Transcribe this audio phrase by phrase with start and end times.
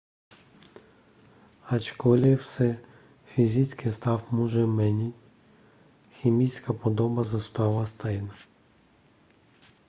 [1.65, 2.77] ačkoliv se
[3.23, 5.15] fyzický stav může měnit
[6.13, 8.35] chemická podoba zůstává stejná